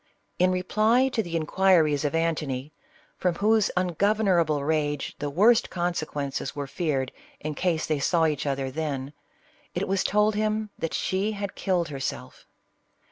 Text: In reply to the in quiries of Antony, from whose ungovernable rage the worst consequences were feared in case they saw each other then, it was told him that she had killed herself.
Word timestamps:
In 0.39 0.51
reply 0.51 1.09
to 1.09 1.21
the 1.21 1.35
in 1.35 1.45
quiries 1.45 2.03
of 2.03 2.15
Antony, 2.15 2.73
from 3.19 3.35
whose 3.35 3.69
ungovernable 3.77 4.63
rage 4.63 5.13
the 5.19 5.29
worst 5.29 5.69
consequences 5.69 6.55
were 6.55 6.65
feared 6.65 7.11
in 7.39 7.53
case 7.53 7.85
they 7.85 7.99
saw 7.99 8.25
each 8.25 8.47
other 8.47 8.71
then, 8.71 9.13
it 9.75 9.87
was 9.87 10.03
told 10.03 10.33
him 10.33 10.71
that 10.79 10.95
she 10.95 11.33
had 11.33 11.53
killed 11.53 11.89
herself. 11.89 12.47